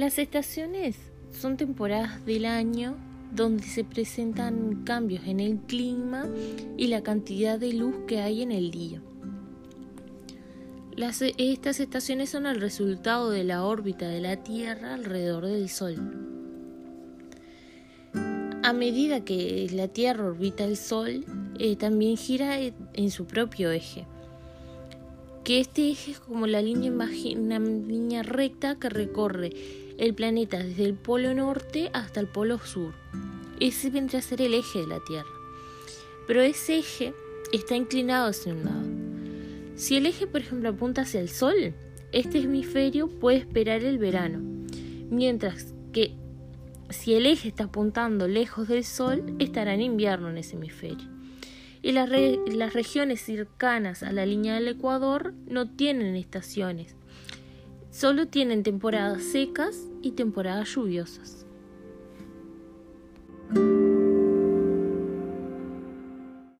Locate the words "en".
5.26-5.40, 8.40-8.50, 22.58-23.10, 49.74-49.80, 50.30-50.38